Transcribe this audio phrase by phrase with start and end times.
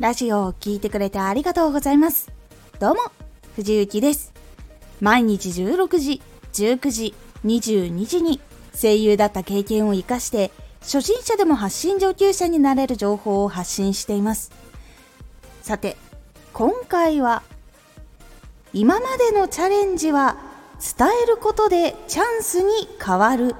[0.00, 2.30] ラジオを聴いてくれてありがとうございます。
[2.78, 3.00] どうも、
[3.56, 4.32] 藤幸です。
[5.00, 6.22] 毎日16時、
[6.52, 8.40] 19時、22時に
[8.80, 10.52] 声優だった経験を活かして、
[10.82, 14.52] 初心者でも発信上級者になれる情報を発信しています。
[15.62, 15.96] さて、
[16.52, 17.42] 今回は、
[18.72, 20.36] 今までのチャレンジは
[20.96, 23.56] 伝えることでチャンスに変わる。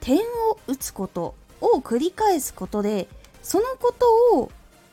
[0.00, 3.08] 点を打つことを繰り返すことで
[3.42, 4.50] そのことを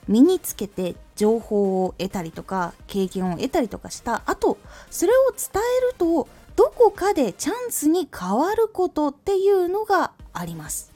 [0.08, 4.24] 身につけて情報を得たりとか経験を得たりとかした。
[4.26, 4.58] 後
[4.90, 10.92] それを伝えるとどこかでチャンスに変わることっていうのがあります。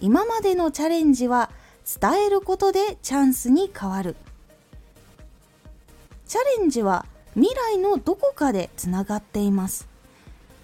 [0.00, 1.50] 今までのチャレンジは
[2.00, 4.16] 伝えることでチャンスに変わる。
[6.26, 9.88] チャレンジは未来のどこかでつながっています。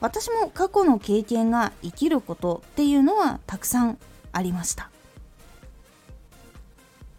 [0.01, 3.99] 私も過去の経験が生きることっていうのはたくさん
[4.33, 4.91] ありました。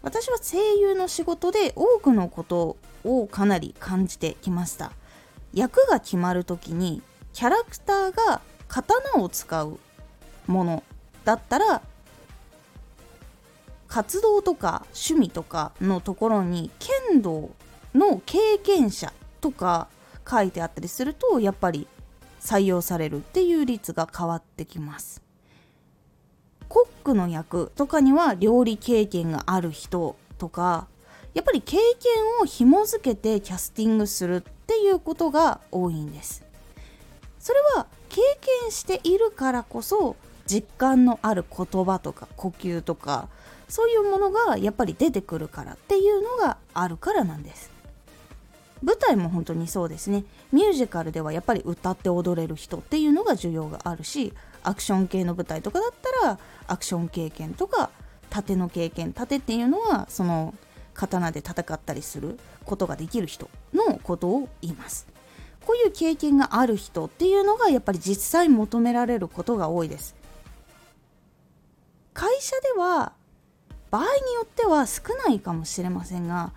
[0.02, 4.92] 私は声優の仕事で多くのことをかなり感じてきました。
[5.54, 7.02] 役が決まる時に
[7.32, 9.78] キャラクターが刀を使う
[10.46, 10.82] もの
[11.24, 11.82] だったら
[13.86, 17.50] 活動とか趣味とかのところに剣道
[17.94, 19.88] の経験者とか
[20.28, 21.86] 書いてあったりするとやっぱり
[22.42, 25.22] 採用されるっていう率が変わってきます。
[26.68, 30.86] コックの役とかには料理経験がある人とか
[31.34, 31.82] やっぱり経験
[32.40, 36.44] を紐付けてキャスティングするっていうことが多いんです。
[37.38, 38.20] それは経
[38.60, 43.28] 験しているからこそ実感のある言葉とか呼吸とか
[43.68, 47.70] そういうものがやっぱり出てくるからっていうのがあるからなんです。
[48.82, 50.24] 舞台も本当にそうですね。
[50.52, 54.32] ミュージカルではやっぱり歌って踊れる人っていうのが需要があるし
[54.64, 57.90] アクション系の舞台とかだったらアクション経験とか
[58.30, 60.54] 盾の経験盾っていうのはその
[60.94, 65.06] 刀で戦ったりすることができる人のことを言います。
[65.64, 70.14] こういう経験がある人っていうのがやっぱり実際求められることが多いです。
[72.12, 73.12] 会社では
[73.90, 76.52] 場合によっては少ないかもしれませんが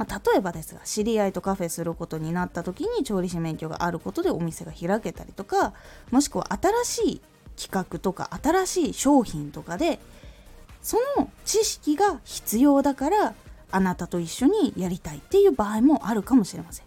[0.00, 5.74] まあ、例えばですが知り合いとカフェすることになった時に調理師免許があることでお店が開けたりとか
[6.10, 7.20] もしくは新しい
[7.62, 10.00] 企画とか新しい商品とかで
[10.80, 13.34] その知識が必要だから
[13.70, 16.86] あなたと一緒にやりたいっていう場合もあるかもしれません。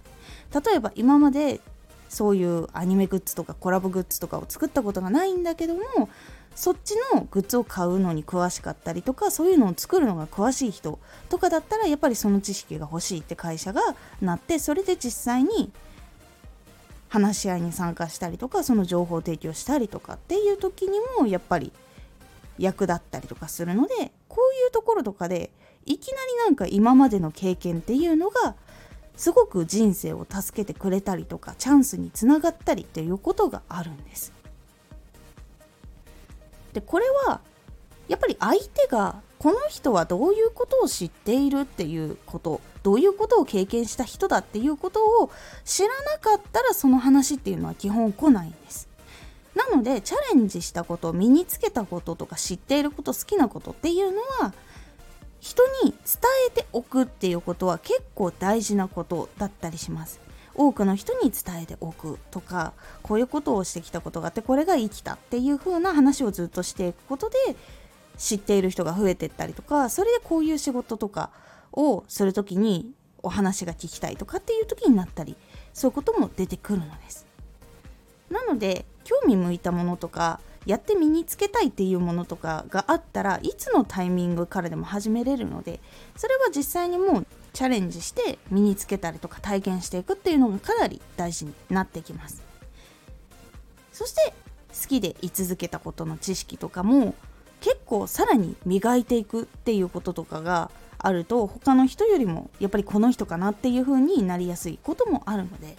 [0.65, 1.61] 例えば今まで
[2.09, 6.09] そういうアニメグッズとかコラボグッズとかを作ったことがないんだけども
[6.55, 10.99] そっちのグッズを買うのに詳しかったりとかそういうのを作るのが詳しい人
[11.29, 13.81] とかだったらやっぱりその知識が欲しいって会社が
[14.21, 15.71] なってそれで実際に
[17.09, 21.71] 話し合いに参加したりとかその情報提供したりとかっていう時にもやっぱり
[22.57, 25.51] 役立ったりとかするのでこういうところとかで
[25.85, 28.55] いきなりなんか今までの経験っていうのが
[29.15, 34.33] すごく人生を助けてくれたりとかチャンスにつながったりっていうことがあるんです。
[36.73, 37.41] でこれは
[38.07, 45.31] やっぱり相手がこの人はどういうことを知っているっていうことどういうことを経験した人だっていうことを
[45.63, 48.89] 知らなかったらその話っていうのは基本来ないんです。
[49.55, 54.53] なのでチャレンジしたこと身につけたこととか知っていること好きなことっていうのは
[55.39, 55.97] 人に伝
[56.47, 60.19] えておくっていうことは結構大事なことだったりします。
[60.55, 67.37] 多くの人に伝えておくとかこういうことをしてきたことがあってこれが生きたっていう風な話をずっとしていくことで
[68.17, 71.31] 知っている人が増えていったりとかそれでこういう仕事とか
[71.71, 72.91] をする時に
[73.23, 75.35] お話が聞きたいとかっていう時になったり
[75.73, 77.25] そういうことも出てくるのです。
[78.29, 85.79] なので興味向いたものとかやって身につけたいっていうものとかがあったらいつのタイミングからでも始めれるので
[86.15, 92.41] それは実際にもうチャレンジして身につけたりとか体験していくっていうのがかなり大事になってきます。
[93.91, 94.33] そして
[94.81, 97.13] 好きで居続けたことの知識とかも
[97.61, 105.77] 結構さらに磨いていくっていうこととかがあると他の人よりもやっぱりこの人かなっていう風になりやすいこともあるので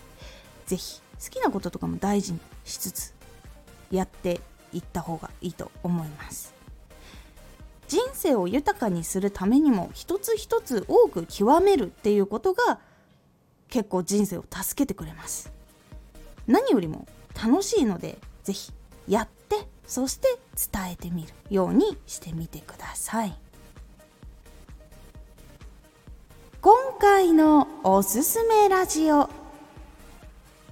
[0.67, 3.15] 是非好きなこととかも大事にしつつ
[3.91, 4.41] やって
[4.73, 6.55] いった方がいいと思います。
[7.94, 12.81] 人生を豊かにするためにも一つ一つ多く極めるっていうことが
[13.69, 15.52] 結構人生を助けてくれます。
[16.49, 17.06] 何よりも
[17.41, 18.73] 楽しいので是非
[19.06, 20.26] やってそして
[20.73, 23.38] 伝えてみるようにしてみてください。
[26.61, 29.26] 今回のおすすめラジオ。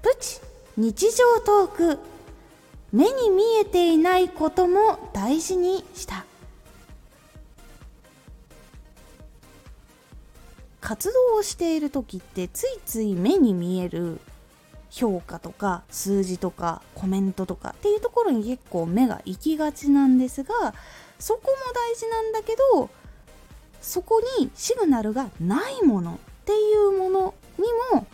[0.03, 0.41] プチ
[0.77, 1.99] 日常トーク。
[2.91, 6.25] 目に見えていないことも大事にした。
[10.93, 14.21] 活動をしている時ってついつい目に見える
[14.91, 20.75] 評価とか数字とかコメントとかっていうところに結構目が行きがちなんですが
[21.19, 22.91] そこも大事なんだけど
[23.81, 28.07] そこにシグナルがないものっていうものにも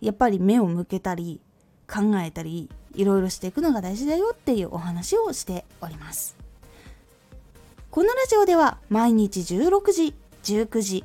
[0.00, 1.40] やっぱり目を向けたり
[1.86, 6.36] 考えたりいろいろしていくのが大事だよっていうお話をしております。
[7.92, 11.04] このラジオでは毎日16時19時